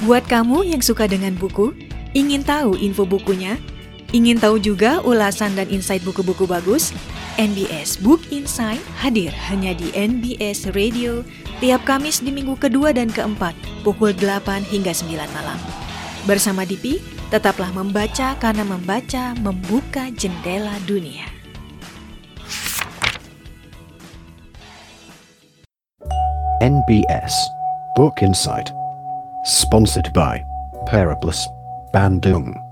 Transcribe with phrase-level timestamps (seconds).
[0.00, 1.76] Buat kamu yang suka dengan buku,
[2.16, 3.60] ingin tahu info bukunya,
[4.16, 6.96] ingin tahu juga ulasan dan insight buku-buku bagus,
[7.36, 11.20] NBS Book Insight hadir hanya di NBS Radio
[11.60, 13.52] tiap Kamis di minggu kedua dan keempat,
[13.84, 15.60] pukul 8 hingga 9 malam.
[16.24, 16.96] Bersama Dipi,
[17.28, 21.28] tetaplah membaca karena membaca membuka jendela dunia.
[26.64, 27.36] NBS
[28.00, 28.79] Book Insight.
[29.44, 30.44] Sponsored by
[30.86, 31.48] Periplus
[31.92, 32.69] Bandung.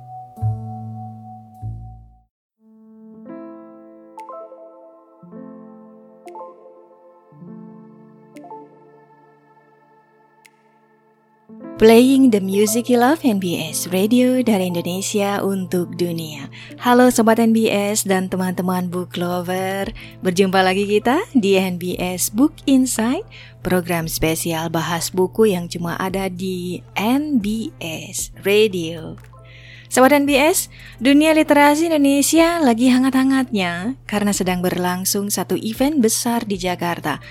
[11.78, 16.50] Playing the music you love NBS Radio dari Indonesia untuk dunia.
[16.82, 19.86] Halo sobat NBS dan teman-teman book lover.
[20.18, 23.22] Berjumpa lagi kita di NBS Book Insight,
[23.62, 29.14] program spesial bahas buku yang cuma ada di NBS Radio.
[29.86, 37.22] Sobat NBS, dunia literasi Indonesia lagi hangat-hangatnya karena sedang berlangsung satu event besar di Jakarta,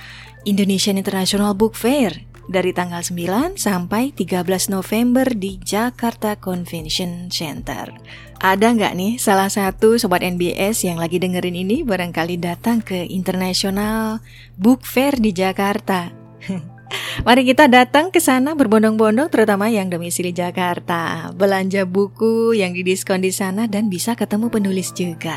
[0.47, 7.91] Indonesian International Book Fair dari tanggal 9 sampai 13 November di Jakarta Convention Center.
[8.39, 14.23] Ada nggak nih salah satu sobat NBS yang lagi dengerin ini barangkali datang ke International
[14.55, 16.09] Book Fair di Jakarta?
[17.27, 21.33] Mari kita datang ke sana berbondong-bondong terutama yang domisili Jakarta.
[21.35, 25.35] Belanja buku yang didiskon di sana dan bisa ketemu penulis juga.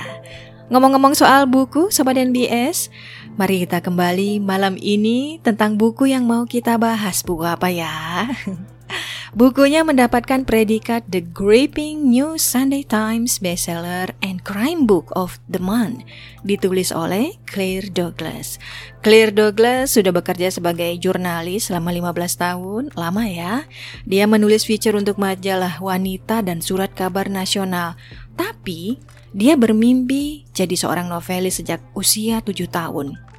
[0.70, 2.94] Ngomong-ngomong soal buku, Sobat NBS,
[3.40, 7.24] mari kita kembali malam ini tentang buku yang mau kita bahas.
[7.24, 8.28] Buku apa ya?
[9.40, 16.04] Bukunya mendapatkan predikat The Gripping New Sunday Times Bestseller and Crime Book of the Month,
[16.44, 18.60] ditulis oleh Claire Douglas.
[19.00, 23.64] Claire Douglas sudah bekerja sebagai jurnalis selama 15 tahun, lama ya.
[24.04, 27.96] Dia menulis feature untuk majalah wanita dan surat kabar nasional.
[28.36, 29.00] Tapi
[29.32, 33.29] dia bermimpi jadi seorang novelis sejak usia tujuh tahun.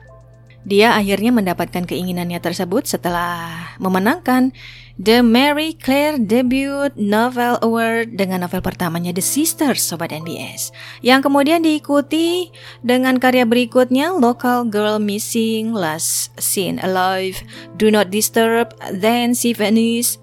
[0.61, 4.53] Dia akhirnya mendapatkan keinginannya tersebut setelah memenangkan
[5.01, 10.69] The Mary Claire Debut Novel Award dengan novel pertamanya The Sisters Sobat NBS
[11.01, 12.53] yang kemudian diikuti
[12.85, 17.41] dengan karya berikutnya Local Girl Missing, Last Seen Alive,
[17.81, 20.21] Do Not Disturb, Then She Vanished,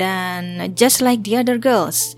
[0.00, 2.16] dan Just Like the Other Girls.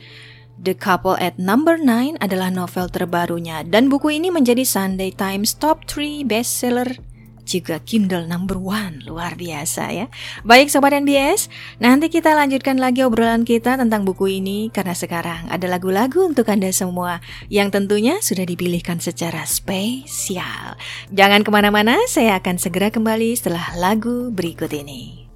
[0.57, 5.85] The Couple at Number 9 adalah novel terbarunya dan buku ini menjadi Sunday Times Top
[5.85, 6.97] 3 bestseller
[7.47, 10.07] juga Kindle number one luar biasa ya.
[10.43, 11.47] Baik sobat NBS,
[11.79, 16.69] nanti kita lanjutkan lagi obrolan kita tentang buku ini karena sekarang ada lagu-lagu untuk anda
[16.75, 20.75] semua yang tentunya sudah dipilihkan secara spesial.
[21.15, 25.27] Jangan ke mana-mana, saya akan segera kembali setelah lagu berikut ini.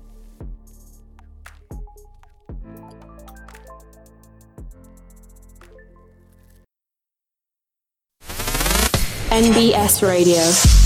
[9.30, 10.79] NBS Radio.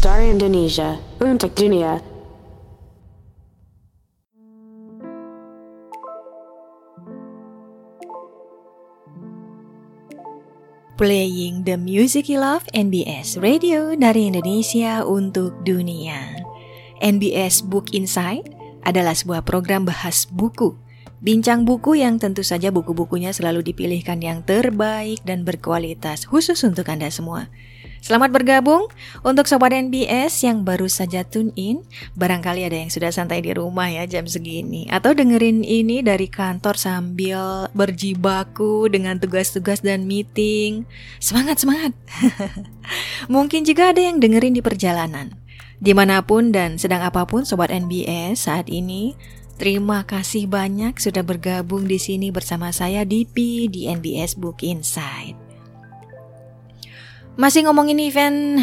[0.00, 2.00] Dari Indonesia, untuk dunia.
[10.96, 16.48] Playing the music you love NBS Radio dari Indonesia untuk dunia.
[17.04, 18.48] NBS Book Insight
[18.88, 20.80] adalah sebuah program bahas buku
[21.20, 27.12] Bincang buku yang tentu saja buku-bukunya selalu dipilihkan yang terbaik dan berkualitas khusus untuk Anda
[27.12, 27.52] semua.
[28.00, 28.88] Selamat bergabung
[29.20, 31.84] untuk Sobat NBS yang baru saja tune in.
[32.16, 34.88] Barangkali ada yang sudah santai di rumah ya jam segini.
[34.88, 40.88] Atau dengerin ini dari kantor sambil berjibaku dengan tugas-tugas dan meeting.
[41.20, 41.92] Semangat, semangat.
[43.34, 45.36] Mungkin juga ada yang dengerin di perjalanan.
[45.76, 49.12] Di mana pun dan sedang apa pun Sobat NBS saat ini,
[49.60, 55.49] Terima kasih banyak sudah bergabung di sini bersama saya Dipi di NBS Book Insight.
[57.40, 58.60] Masih ngomongin event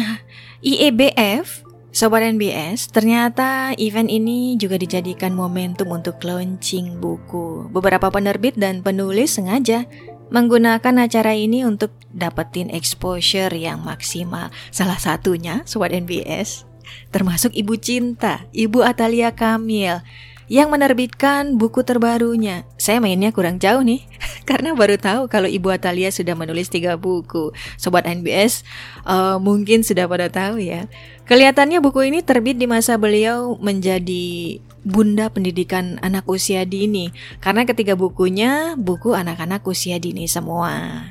[0.62, 7.66] IEBF, Sobat NBS, ternyata event ini juga dijadikan momentum untuk launching buku.
[7.74, 9.82] Beberapa penerbit dan penulis sengaja
[10.30, 14.54] menggunakan acara ini untuk dapetin exposure yang maksimal.
[14.70, 16.62] Salah satunya, Sobat NBS,
[17.10, 20.06] termasuk Ibu Cinta, Ibu Atalia Kamil
[20.48, 22.64] yang menerbitkan buku terbarunya.
[22.80, 24.04] Saya mainnya kurang jauh nih,
[24.48, 27.52] karena baru tahu kalau Ibu Atalia sudah menulis tiga buku.
[27.76, 28.64] Sobat NBS
[29.04, 30.88] uh, eh, mungkin sudah pada tahu ya.
[31.28, 34.58] Kelihatannya buku ini terbit di masa beliau menjadi
[34.88, 37.12] bunda pendidikan anak usia dini,
[37.44, 41.04] karena ketiga bukunya buku anak-anak usia dini semua.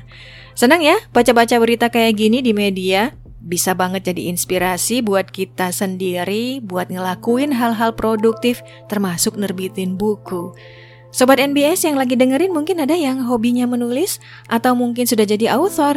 [0.58, 6.58] Senang ya baca-baca berita kayak gini di media bisa banget jadi inspirasi buat kita sendiri
[6.58, 10.52] buat ngelakuin hal-hal produktif termasuk nerbitin buku.
[11.08, 14.20] Sobat NBS yang lagi dengerin mungkin ada yang hobinya menulis
[14.52, 15.96] atau mungkin sudah jadi author.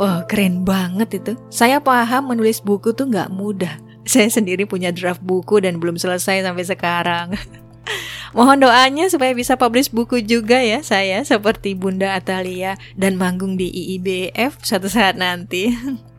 [0.00, 1.32] Wah, keren banget itu.
[1.52, 3.76] Saya paham menulis buku tuh nggak mudah.
[4.08, 7.28] Saya sendiri punya draft buku dan belum selesai sampai sekarang.
[8.36, 13.72] Mohon doanya supaya bisa publish buku juga ya saya seperti Bunda Atalia dan manggung di
[13.72, 15.72] IIBF suatu saat nanti.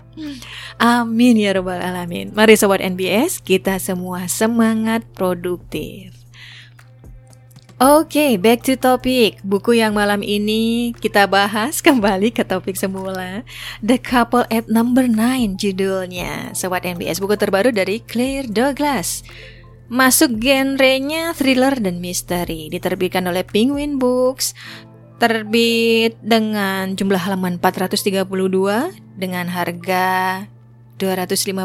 [0.82, 2.34] Amin ya robbal alamin.
[2.34, 6.18] Mari sobat NBS, kita semua semangat produktif.
[7.78, 9.38] Oke, okay, back to topic.
[9.46, 13.46] Buku yang malam ini kita bahas kembali ke topik semula.
[13.86, 16.58] The Couple at Number 9 judulnya.
[16.58, 19.22] Sobat NBS, buku terbaru dari Claire Douglas.
[19.94, 22.66] Masuk genrenya thriller dan misteri.
[22.74, 24.58] Diterbitkan oleh Penguin Books.
[25.18, 28.30] Terbit dengan jumlah halaman 432
[29.18, 30.46] dengan harga
[31.02, 31.58] 215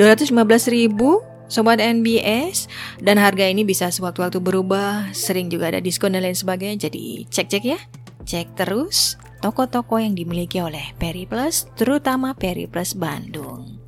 [0.00, 0.32] 215
[0.76, 2.66] ribu Sobat NBS
[2.98, 6.90] dan harga ini bisa sewaktu-waktu berubah, sering juga ada diskon dan lain sebagainya.
[6.90, 7.78] Jadi cek-cek ya,
[8.26, 13.78] cek terus toko-toko yang dimiliki oleh Periplus, terutama Periplus Bandung.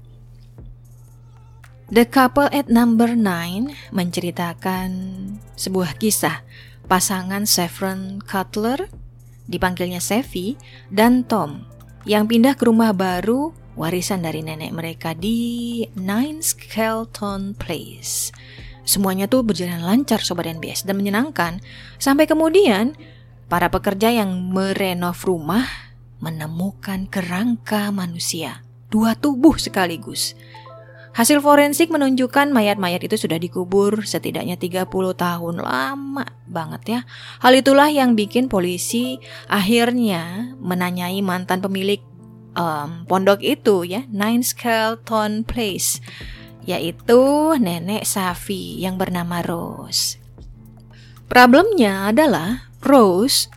[1.91, 4.89] The Couple at Number 9 menceritakan
[5.59, 6.47] sebuah kisah
[6.89, 8.89] pasangan Saffron Cutler,
[9.45, 10.57] dipanggilnya Sevi,
[10.89, 11.69] dan Tom
[12.09, 18.33] yang pindah ke rumah baru warisan dari nenek mereka di Nine Skelton Place.
[18.89, 21.61] Semuanya tuh berjalan lancar Sobat NBS dan menyenangkan.
[22.01, 22.97] Sampai kemudian
[23.53, 25.69] para pekerja yang merenov rumah
[26.25, 28.65] menemukan kerangka manusia.
[28.89, 30.33] Dua tubuh sekaligus.
[31.19, 34.87] Hasil forensik menunjukkan mayat-mayat itu sudah dikubur setidaknya 30
[35.19, 37.01] tahun lama banget ya.
[37.43, 39.19] Hal itulah yang bikin polisi
[39.51, 41.99] akhirnya menanyai mantan pemilik
[42.55, 45.99] um, pondok itu ya, Nine Skelton Place,
[46.63, 50.23] yaitu nenek Safi yang bernama Rose.
[51.27, 53.51] Problemnya adalah Rose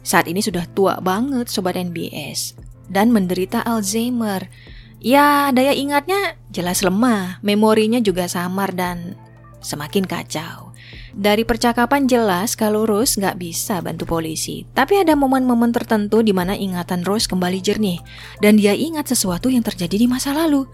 [0.00, 2.56] saat ini sudah tua banget sobat NBS
[2.88, 4.48] dan menderita Alzheimer.
[5.02, 9.18] Ya, daya ingatnya jelas lemah, memorinya juga samar dan
[9.58, 10.70] semakin kacau.
[11.12, 14.64] Dari percakapan jelas kalau Rose nggak bisa bantu polisi.
[14.72, 17.98] Tapi ada momen-momen tertentu di mana ingatan Rose kembali jernih.
[18.38, 20.64] Dan dia ingat sesuatu yang terjadi di masa lalu.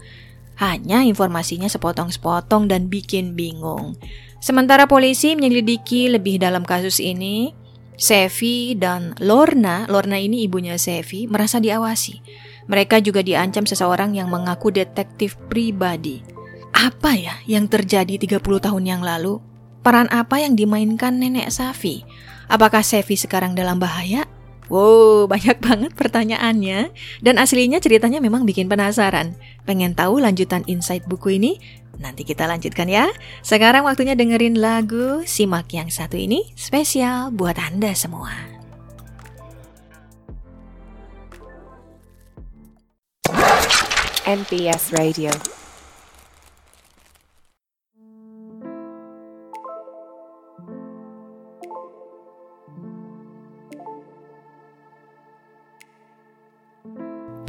[0.61, 3.97] Hanya informasinya sepotong-sepotong dan bikin bingung.
[4.39, 7.51] Sementara polisi menyelidiki lebih dalam kasus ini,
[7.99, 12.23] Sevi dan Lorna, Lorna ini ibunya Sevi, merasa diawasi.
[12.69, 16.21] Mereka juga diancam seseorang yang mengaku detektif pribadi.
[16.69, 19.41] Apa ya yang terjadi 30 tahun yang lalu?
[19.81, 22.05] Peran apa yang dimainkan nenek Safi?
[22.45, 24.29] Apakah Safi sekarang dalam bahaya?
[24.69, 26.93] Wow, banyak banget pertanyaannya.
[27.25, 29.33] Dan aslinya ceritanya memang bikin penasaran.
[29.65, 31.57] Pengen tahu lanjutan insight buku ini?
[31.99, 33.09] Nanti kita lanjutkan ya.
[33.41, 38.58] Sekarang waktunya dengerin lagu Simak yang satu ini spesial buat Anda semua.
[44.29, 45.33] NPS Radio.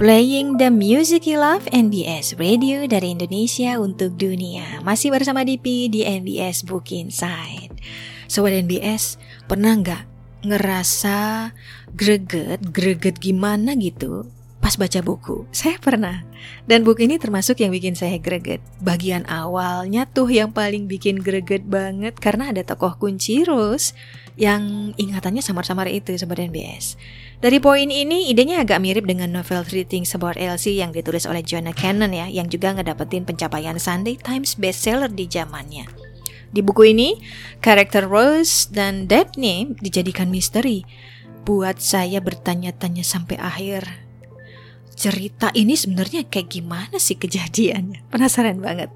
[0.01, 4.81] Playing the music you love NBS Radio dari Indonesia untuk dunia.
[4.81, 7.77] Masih bersama Dipi di NBS Book Inside.
[8.25, 10.09] Sobat NBS, pernah nggak
[10.49, 11.53] ngerasa
[11.93, 14.40] greget, greget gimana gitu
[14.71, 15.51] pas baca buku?
[15.51, 16.23] Saya pernah
[16.71, 21.67] Dan buku ini termasuk yang bikin saya greget Bagian awalnya tuh yang paling bikin greget
[21.67, 23.99] banget Karena ada tokoh kunci Rose
[24.39, 26.95] Yang ingatannya samar-samar itu Sobat NBS
[27.41, 31.41] dari poin ini, idenya agak mirip dengan novel Three Things About Elsie yang ditulis oleh
[31.41, 35.89] Jonah Cannon ya, yang juga ngedapetin pencapaian Sunday Times bestseller di zamannya.
[36.53, 37.17] Di buku ini,
[37.65, 40.85] karakter Rose dan Daphne dijadikan misteri.
[41.49, 44.10] Buat saya bertanya-tanya sampai akhir.
[45.01, 48.13] Cerita ini sebenarnya kayak gimana sih kejadiannya?
[48.13, 48.93] Penasaran banget.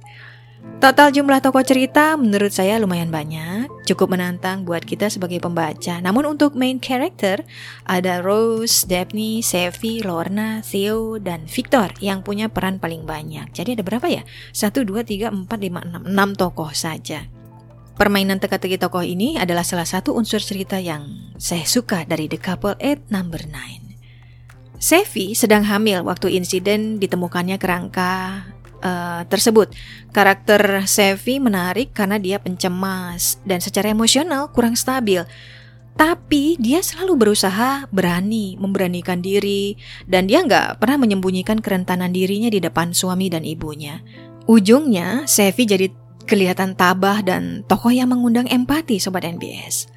[0.85, 5.97] Total jumlah tokoh cerita menurut saya lumayan banyak, cukup menantang buat kita sebagai pembaca.
[6.05, 7.41] Namun untuk main character
[7.89, 13.49] ada Rose, Daphne, Sevi, Lorna, Theo, dan Victor yang punya peran paling banyak.
[13.57, 14.29] Jadi ada berapa ya?
[14.53, 17.25] 1, 2, 3, 4, 5, 6, 6 tokoh saja.
[17.97, 22.77] Permainan teka-teki tokoh ini adalah salah satu unsur cerita yang saya suka dari The Couple
[22.77, 23.84] at Number 9.
[24.85, 28.45] Sevi sedang hamil waktu insiden ditemukannya kerangka
[28.85, 29.73] uh, tersebut.
[30.12, 35.25] Karakter Sevi menarik karena dia pencemas dan secara emosional kurang stabil.
[35.97, 39.73] Tapi dia selalu berusaha berani, memberanikan diri,
[40.05, 44.05] dan dia nggak pernah menyembunyikan kerentanan dirinya di depan suami dan ibunya.
[44.45, 45.88] Ujungnya, Sevi jadi
[46.29, 49.94] kelihatan tabah dan tokoh yang mengundang empati Sobat NBS.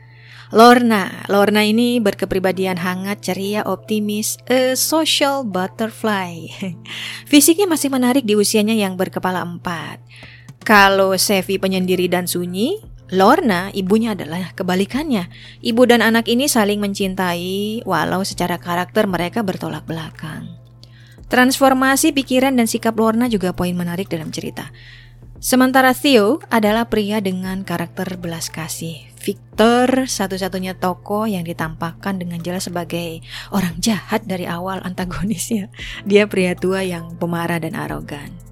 [0.47, 6.47] Lorna, Lorna ini berkepribadian hangat, ceria, optimis, a social butterfly.
[7.31, 9.99] Fisiknya masih menarik di usianya yang berkepala empat.
[10.63, 12.79] Kalau Sevi penyendiri dan sunyi,
[13.11, 15.27] Lorna ibunya adalah kebalikannya.
[15.63, 20.47] Ibu dan anak ini saling mencintai walau secara karakter mereka bertolak belakang.
[21.27, 24.71] Transformasi pikiran dan sikap Lorna juga poin menarik dalam cerita.
[25.43, 29.11] Sementara Theo adalah pria dengan karakter belas kasih.
[29.27, 33.19] Victor satu-satunya tokoh yang ditampakkan dengan jelas sebagai
[33.51, 35.67] orang jahat dari awal antagonisnya.
[36.07, 38.47] Dia pria tua yang pemarah dan arogan.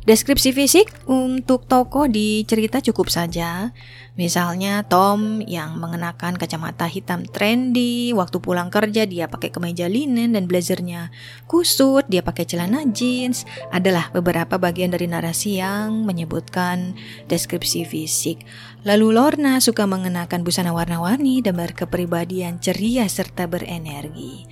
[0.00, 3.76] Deskripsi fisik untuk tokoh di cerita cukup saja.
[4.16, 10.48] Misalnya Tom yang mengenakan kacamata hitam trendy, waktu pulang kerja dia pakai kemeja linen dan
[10.48, 11.12] blazernya
[11.46, 13.44] kusut, dia pakai celana jeans.
[13.70, 16.96] Adalah beberapa bagian dari narasi yang menyebutkan
[17.28, 18.42] deskripsi fisik.
[18.80, 24.48] Lalu Lorna suka mengenakan busana warna-warni dan berkepribadian ceria serta berenergi.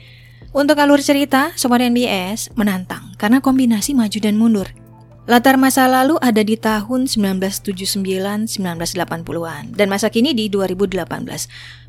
[0.52, 4.68] Untuk alur cerita, Sobat NBS menantang karena kombinasi maju dan mundur.
[5.28, 11.04] Latar masa lalu ada di tahun 1979-1980-an dan masa kini di 2018.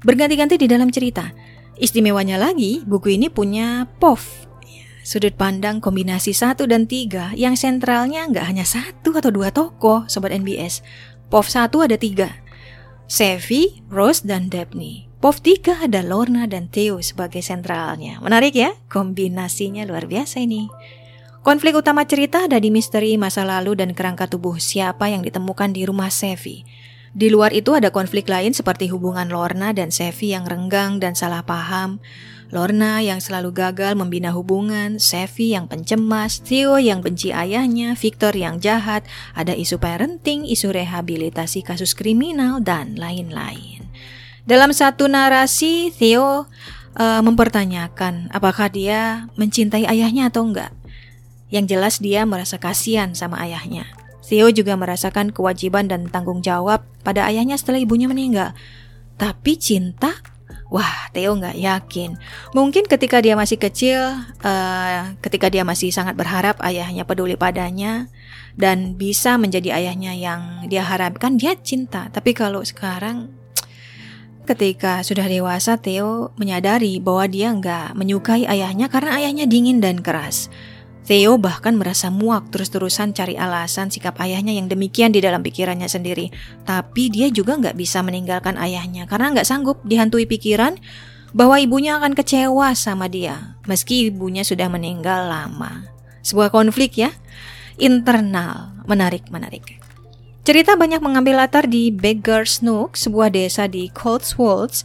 [0.04, 1.32] Berganti-ganti di dalam cerita.
[1.80, 4.20] Istimewanya lagi, buku ini punya POV.
[5.08, 10.36] Sudut pandang kombinasi satu dan tiga yang sentralnya nggak hanya satu atau dua tokoh, Sobat
[10.36, 10.84] NBS.
[11.30, 12.42] POV satu ada tiga.
[13.06, 15.06] Sevi, Rose, dan Daphne.
[15.22, 18.18] POV tiga ada Lorna dan Theo sebagai sentralnya.
[18.18, 18.74] Menarik ya?
[18.90, 20.66] Kombinasinya luar biasa ini.
[21.46, 25.86] Konflik utama cerita ada di misteri masa lalu dan kerangka tubuh siapa yang ditemukan di
[25.86, 26.66] rumah Sevi.
[27.14, 31.46] Di luar itu ada konflik lain seperti hubungan Lorna dan Sevi yang renggang dan salah
[31.46, 32.02] paham,
[32.50, 38.58] Lorna yang selalu gagal membina hubungan, Sevi yang pencemas, Theo yang benci ayahnya, Victor yang
[38.58, 39.06] jahat,
[39.38, 43.86] ada isu parenting, isu rehabilitasi kasus kriminal, dan lain-lain.
[44.50, 46.50] Dalam satu narasi, Theo
[46.98, 50.74] uh, mempertanyakan apakah dia mencintai ayahnya atau enggak.
[51.54, 53.86] Yang jelas dia merasa kasihan sama ayahnya.
[54.26, 58.58] Theo juga merasakan kewajiban dan tanggung jawab pada ayahnya setelah ibunya meninggal.
[59.18, 60.18] Tapi cinta?
[60.70, 62.14] Wah, Theo nggak yakin.
[62.54, 68.06] Mungkin ketika dia masih kecil, uh, ketika dia masih sangat berharap ayahnya peduli padanya
[68.54, 72.14] dan bisa menjadi ayahnya yang dia harapkan, dia cinta.
[72.14, 73.34] Tapi kalau sekarang,
[74.46, 80.54] ketika sudah dewasa, Theo menyadari bahwa dia nggak menyukai ayahnya karena ayahnya dingin dan keras.
[81.08, 86.30] Theo bahkan merasa muak terus-terusan cari alasan sikap ayahnya yang demikian di dalam pikirannya sendiri.
[86.68, 90.78] Tapi dia juga nggak bisa meninggalkan ayahnya karena nggak sanggup dihantui pikiran
[91.34, 95.86] bahwa ibunya akan kecewa sama dia meski ibunya sudah meninggal lama.
[96.26, 97.14] Sebuah konflik ya,
[97.78, 99.78] internal, menarik-menarik.
[100.42, 104.82] Cerita banyak mengambil latar di Beggar's Nook, sebuah desa di Cotswolds,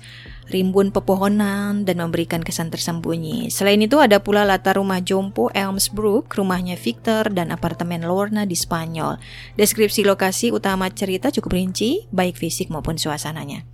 [0.49, 3.53] rimbun pepohonan, dan memberikan kesan tersembunyi.
[3.53, 9.19] Selain itu ada pula latar rumah jompo Elmsbrook, rumahnya Victor, dan apartemen Lorna di Spanyol.
[9.59, 13.74] Deskripsi lokasi utama cerita cukup rinci, baik fisik maupun suasananya.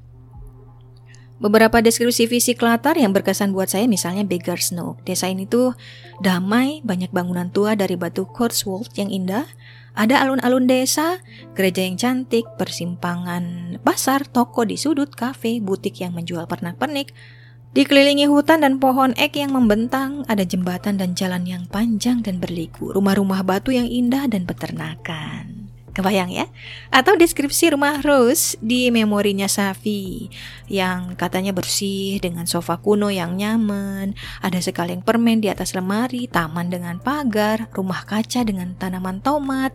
[1.41, 5.01] Beberapa deskripsi fisik latar yang berkesan buat saya misalnya Beggar's Nook.
[5.09, 5.73] Desa ini tuh
[6.21, 9.49] damai, banyak bangunan tua dari batu Cotswold yang indah,
[9.97, 11.17] ada alun-alun desa,
[11.57, 17.17] gereja yang cantik, persimpangan pasar, toko di sudut, kafe, butik yang menjual pernak-pernik.
[17.73, 22.93] Dikelilingi hutan dan pohon ek yang membentang, ada jembatan dan jalan yang panjang dan berliku,
[22.93, 25.60] rumah-rumah batu yang indah dan peternakan.
[25.91, 26.47] Kebayang ya?
[26.95, 30.31] Atau deskripsi rumah Rose di memorinya Safi
[30.71, 36.71] yang katanya bersih dengan sofa kuno yang nyaman, ada sekaleng permen di atas lemari, taman
[36.71, 39.75] dengan pagar, rumah kaca dengan tanaman tomat.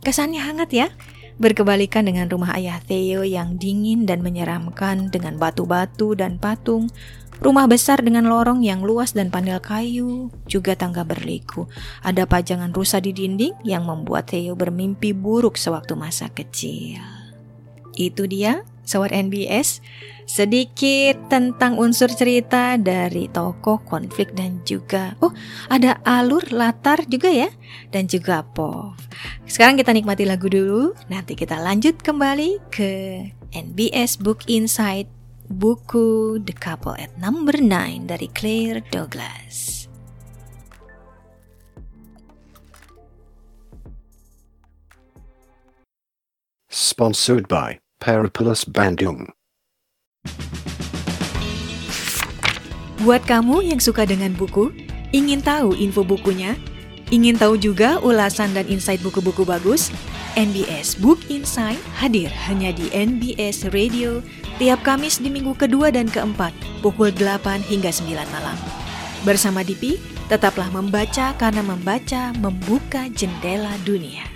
[0.00, 0.88] Kesannya hangat ya?
[1.34, 6.86] Berkebalikan dengan rumah ayah Theo yang dingin dan menyeramkan dengan batu-batu dan patung,
[7.44, 11.68] Rumah besar dengan lorong yang luas dan panel kayu, juga tangga berliku.
[12.00, 17.04] Ada pajangan rusa di dinding yang membuat Theo bermimpi buruk sewaktu masa kecil.
[18.00, 19.84] Itu dia, Sobat NBS,
[20.24, 25.32] sedikit tentang unsur cerita dari tokoh konflik dan juga oh
[25.68, 27.48] ada alur latar juga ya
[27.92, 28.96] dan juga pop.
[29.44, 32.92] Sekarang kita nikmati lagu dulu, nanti kita lanjut kembali ke
[33.52, 35.08] NBS Book Insight
[35.48, 39.84] buku The Couple at Number 9 dari Claire Douglas.
[46.72, 49.30] Sponsored by Paraplus Bandung.
[53.04, 54.72] Buat kamu yang suka dengan buku,
[55.12, 56.56] ingin tahu info bukunya,
[57.12, 59.92] ingin tahu juga ulasan dan insight buku-buku bagus,
[60.34, 64.18] NBS Book Insight hadir hanya di NBS Radio
[64.58, 68.58] tiap Kamis di minggu kedua dan keempat pukul 8 hingga 9 malam.
[69.24, 69.96] Bersama Dipi,
[70.28, 74.33] tetaplah membaca karena membaca membuka jendela dunia.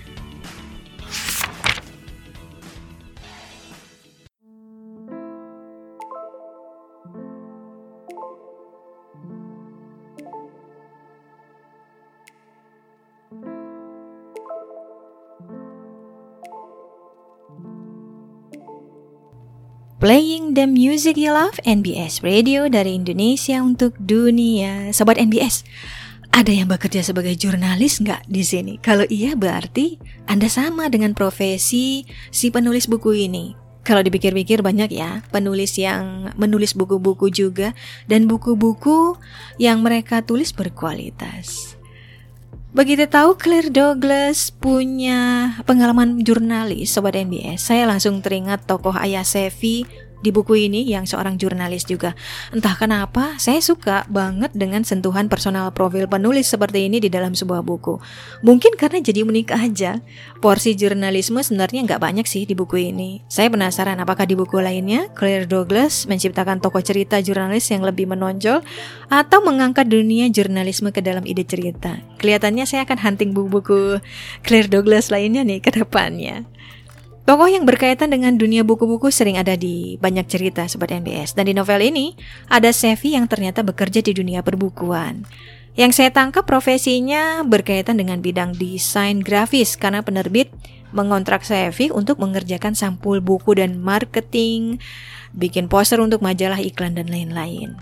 [20.08, 24.88] Playing the music you love, NBS Radio dari Indonesia untuk dunia.
[24.88, 25.68] Sobat NBS,
[26.32, 28.80] ada yang bekerja sebagai jurnalis nggak di sini?
[28.80, 33.52] Kalau iya berarti Anda sama dengan profesi si penulis buku ini.
[33.84, 37.76] Kalau dipikir-pikir banyak ya penulis yang menulis buku-buku juga
[38.08, 39.20] dan buku-buku
[39.60, 41.77] yang mereka tulis berkualitas.
[42.78, 49.82] Begitu tahu Claire Douglas punya pengalaman jurnalis Sobat NBS, saya langsung teringat tokoh ayah Sevi
[50.18, 52.18] di buku ini yang seorang jurnalis juga.
[52.50, 57.62] Entah kenapa, saya suka banget dengan sentuhan personal profil penulis seperti ini di dalam sebuah
[57.62, 58.02] buku.
[58.42, 60.02] Mungkin karena jadi unik aja.
[60.38, 63.22] Porsi jurnalisme sebenarnya nggak banyak sih di buku ini.
[63.26, 68.62] Saya penasaran apakah di buku lainnya Claire Douglas menciptakan tokoh cerita jurnalis yang lebih menonjol
[69.10, 71.98] atau mengangkat dunia jurnalisme ke dalam ide cerita.
[72.18, 74.02] Kelihatannya saya akan hunting buku-buku
[74.42, 76.46] Claire Douglas lainnya nih ke depannya.
[77.28, 81.36] Tokoh yang berkaitan dengan dunia buku-buku sering ada di banyak cerita Sobat NBS.
[81.36, 82.16] Dan di novel ini,
[82.48, 85.28] ada Sevi yang ternyata bekerja di dunia perbukuan.
[85.76, 90.48] Yang saya tangkap profesinya berkaitan dengan bidang desain grafis karena penerbit
[90.96, 94.80] mengontrak Sevi untuk mengerjakan sampul buku dan marketing,
[95.36, 97.76] bikin poster untuk majalah iklan dan lain-lain.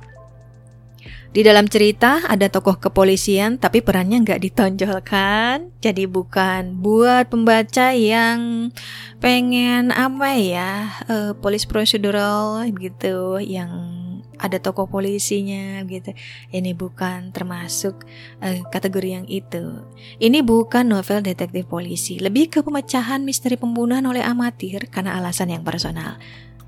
[1.37, 5.69] Di dalam cerita ada tokoh kepolisian tapi perannya nggak ditonjolkan.
[5.85, 8.73] Jadi bukan buat pembaca yang
[9.21, 13.69] pengen apa ya, uh, polis prosedural gitu yang
[14.41, 16.17] ada tokoh polisinya gitu.
[16.57, 18.09] Ini bukan termasuk
[18.41, 19.85] uh, kategori yang itu.
[20.17, 25.61] Ini bukan novel detektif polisi, lebih ke pemecahan misteri pembunuhan oleh amatir karena alasan yang
[25.61, 26.17] personal.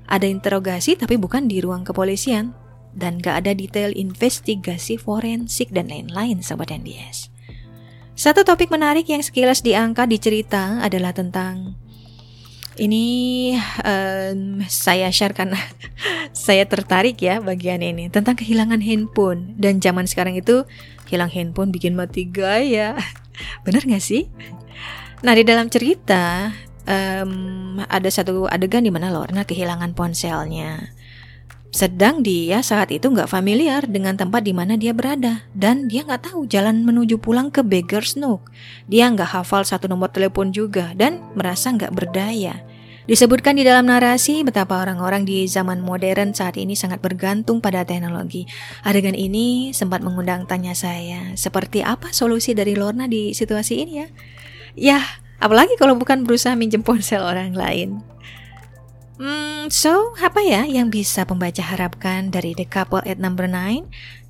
[0.05, 6.41] Ada interogasi tapi bukan di ruang kepolisian, dan gak ada detail investigasi forensik dan lain-lain
[6.41, 7.29] Sobat NBS.
[8.19, 11.79] Satu topik menarik yang sekilas diangkat di cerita adalah tentang
[12.79, 13.51] ini
[13.83, 15.59] um, saya share karena
[16.33, 20.63] saya tertarik ya bagian ini tentang kehilangan handphone dan zaman sekarang itu
[21.11, 22.95] hilang handphone bikin mati gaya.
[23.67, 24.31] Bener gak sih?
[25.23, 26.55] Nah di dalam cerita
[26.87, 30.98] um, ada satu adegan di mana Lorna kehilangan ponselnya.
[31.69, 36.33] Sedang dia saat itu nggak familiar dengan tempat di mana dia berada dan dia nggak
[36.33, 38.49] tahu jalan menuju pulang ke Beggar's Nook.
[38.89, 42.65] Dia nggak hafal satu nomor telepon juga dan merasa nggak berdaya.
[43.05, 48.49] Disebutkan di dalam narasi betapa orang-orang di zaman modern saat ini sangat bergantung pada teknologi.
[48.85, 54.07] Adegan ini sempat mengundang tanya saya, seperti apa solusi dari Lorna di situasi ini ya?
[54.77, 54.99] Ya,
[55.41, 58.01] apalagi kalau bukan berusaha minjem ponsel orang lain.
[59.19, 63.83] Hmm, so apa ya yang bisa pembaca harapkan dari The Couple at Number 9?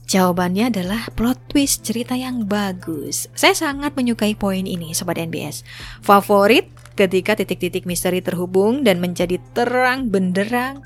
[0.10, 3.30] Jawabannya adalah plot twist cerita yang bagus.
[3.38, 5.62] Saya sangat menyukai poin ini, Sobat NBS.
[6.02, 10.82] Favorit ketika titik-titik misteri terhubung dan menjadi terang benderang.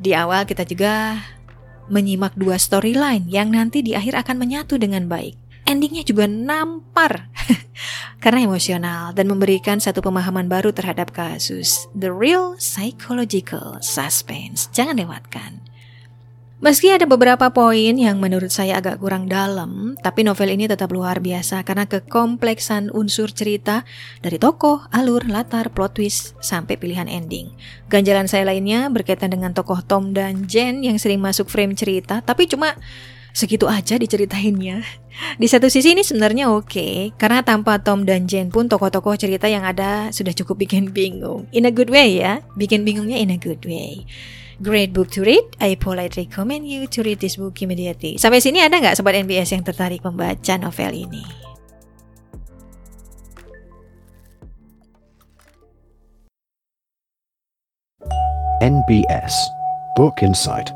[0.00, 1.20] Di awal kita juga
[1.92, 5.36] menyimak dua storyline yang nanti di akhir akan menyatu dengan baik
[5.68, 7.28] endingnya juga nampar
[8.18, 11.86] karena emosional dan memberikan satu pemahaman baru terhadap kasus.
[11.94, 14.68] The real psychological suspense.
[14.74, 15.68] Jangan lewatkan.
[16.58, 21.22] Meski ada beberapa poin yang menurut saya agak kurang dalam, tapi novel ini tetap luar
[21.22, 23.86] biasa karena kekompleksan unsur cerita
[24.26, 27.54] dari tokoh, alur, latar, plot twist, sampai pilihan ending.
[27.86, 32.50] Ganjalan saya lainnya berkaitan dengan tokoh Tom dan Jen yang sering masuk frame cerita, tapi
[32.50, 32.74] cuma
[33.38, 34.82] segitu aja diceritainnya.
[35.38, 39.46] Di satu sisi ini sebenarnya oke, okay, karena tanpa Tom dan Jen pun tokoh-tokoh cerita
[39.46, 41.46] yang ada sudah cukup bikin bingung.
[41.54, 44.02] In a good way ya, bikin bingungnya in a good way.
[44.58, 48.18] Great book to read, I politely recommend you to read this book immediately.
[48.18, 51.22] Sampai sini ada nggak sobat NBS yang tertarik membaca novel ini?
[58.58, 59.30] NBS
[59.94, 60.74] Book Insight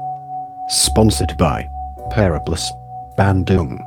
[0.71, 1.72] Sponsored by
[2.13, 2.69] Periplus,
[3.17, 3.81] Bandung.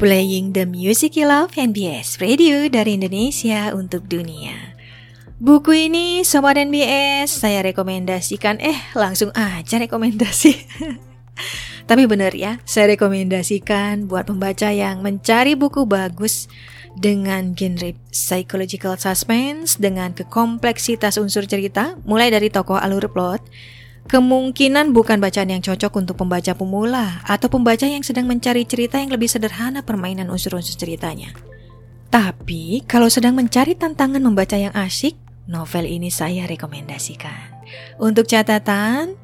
[0.00, 4.80] Playing the music you love NBS Radio dari Indonesia untuk dunia.
[5.36, 10.56] Buku ini Sobat NBS saya rekomendasikan Eh langsung aja rekomendasi
[11.84, 16.48] Tapi benar ya Saya rekomendasikan buat pembaca yang mencari buku bagus
[16.94, 23.42] dengan genre psychological suspense dengan kekompleksitas unsur cerita mulai dari tokoh alur plot
[24.04, 29.08] Kemungkinan bukan bacaan yang cocok untuk pembaca pemula atau pembaca yang sedang mencari cerita yang
[29.08, 31.32] lebih sederhana permainan unsur-unsur ceritanya.
[32.12, 35.16] Tapi kalau sedang mencari tantangan membaca yang asyik,
[35.48, 37.64] novel ini saya rekomendasikan.
[37.96, 39.16] Untuk catatan,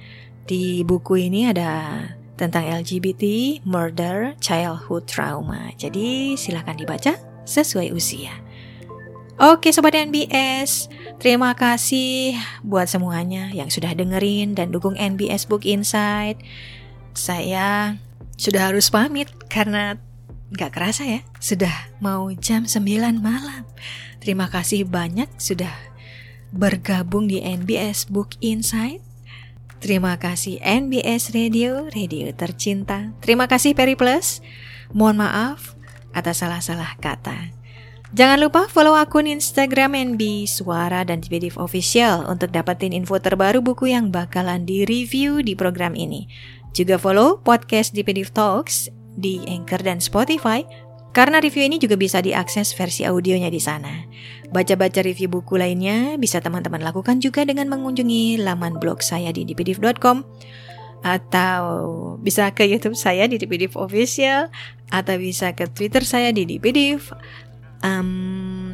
[0.45, 2.05] di buku ini ada
[2.41, 5.73] tentang LGBT, murder, childhood trauma.
[5.77, 8.33] Jadi silahkan dibaca sesuai usia.
[9.41, 16.37] Oke Sobat NBS, terima kasih buat semuanya yang sudah dengerin dan dukung NBS Book Insight.
[17.17, 17.97] Saya
[18.37, 19.97] sudah harus pamit karena
[20.53, 21.73] gak kerasa ya, sudah
[22.05, 22.85] mau jam 9
[23.21, 23.65] malam.
[24.21, 25.73] Terima kasih banyak sudah
[26.53, 29.01] bergabung di NBS Book Insight.
[29.81, 33.17] Terima kasih NBS Radio, radio tercinta.
[33.25, 34.45] Terima kasih Peri Plus.
[34.93, 35.73] Mohon maaf
[36.13, 37.57] atas salah-salah kata.
[38.13, 43.89] Jangan lupa follow akun Instagram NB Suara dan Dipedif Official untuk dapetin info terbaru buku
[43.89, 46.29] yang bakalan di-review di program ini.
[46.77, 50.61] Juga follow podcast Dipedif Talks di Anchor dan Spotify
[51.11, 54.07] karena review ini juga bisa diakses versi audionya di sana.
[54.51, 60.23] Baca-baca review buku lainnya bisa teman-teman lakukan juga dengan mengunjungi laman blog saya di dipedif.com
[61.01, 61.65] atau
[62.21, 64.53] bisa ke YouTube saya di Dipedif Official
[64.93, 67.09] atau bisa ke Twitter saya di Dipedif
[67.81, 68.70] Um,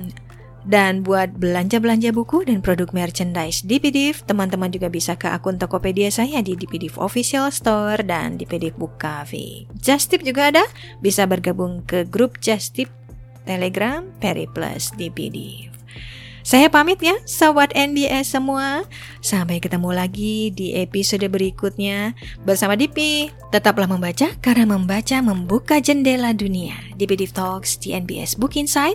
[0.67, 6.11] dan buat belanja-belanja buku dan produk merchandise di PDF, teman-teman juga bisa ke akun Tokopedia
[6.11, 9.71] saya di DPDIV Official Store dan DPDIV Book Cafe.
[9.79, 10.65] Just Tip juga ada,
[10.99, 12.91] bisa bergabung ke grup Just Tip
[13.47, 15.77] Telegram Peri Plus DPDIV.
[16.47, 18.87] Saya pamit ya, sobat NBS semua.
[19.19, 22.15] Sampai ketemu lagi di episode berikutnya
[22.47, 23.35] bersama Dipi.
[23.51, 26.79] Tetaplah membaca karena membaca membuka jendela dunia.
[26.95, 28.95] Dipi Talks di NBS Book Insight.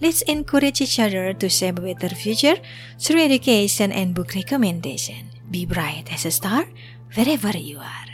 [0.00, 2.56] Let's encourage each other to save a better future
[2.98, 5.28] through education and book recommendation.
[5.50, 6.64] Be bright as a star
[7.14, 8.10] wherever you are.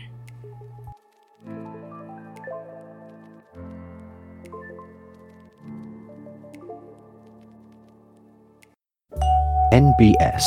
[9.72, 10.42] NBS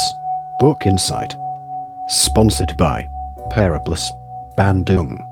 [0.60, 1.36] Book Insight.
[2.10, 3.08] Sponsored by
[3.52, 4.12] Periplus
[4.58, 5.29] Bandung.